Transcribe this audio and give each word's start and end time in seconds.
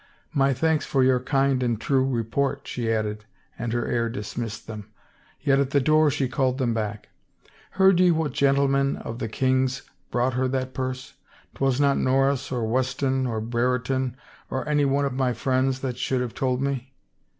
"My 0.43 0.51
thanks 0.51 0.83
for 0.83 1.03
your 1.03 1.19
kind 1.19 1.61
and 1.61 1.79
true 1.79 2.03
report,'* 2.07 2.67
she 2.67 2.91
added 2.91 3.25
and 3.59 3.71
her 3.71 3.85
air 3.85 4.09
dismissed 4.09 4.65
them. 4.65 4.89
Yet 5.39 5.59
at 5.59 5.69
the 5.69 5.79
door 5.79 6.09
she 6.09 6.27
called 6.27 6.57
them 6.57 6.73
back." 6.73 7.09
Heard 7.77 7.99
ye 7.99 8.09
what 8.09 8.31
gentleman 8.33 8.95
of 8.95 9.19
the 9.19 9.27
king's 9.29 9.83
brought 10.09 10.33
her 10.33 10.47
that 10.47 10.73
purse? 10.73 11.13
'Twas 11.53 11.79
not 11.79 11.99
Norris 11.99 12.51
or 12.51 12.65
Weston 12.65 13.27
or 13.27 13.39
Brereton, 13.41 14.17
or 14.49 14.63
one 14.67 15.05
of 15.05 15.13
my 15.13 15.33
friends 15.33 15.81
that 15.81 15.99
should 15.99 16.21
have 16.21 16.33
told 16.33 16.63
me 16.63 16.95